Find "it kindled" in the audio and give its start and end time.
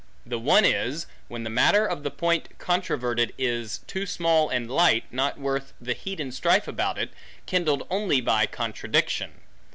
6.97-7.85